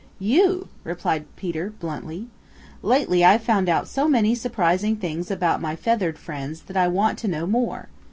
[0.17, 2.25] "You," replied Peter bluntly.
[2.81, 7.19] "Lately I've found out so many surprising things about my feathered friends that I want
[7.19, 7.87] to know more.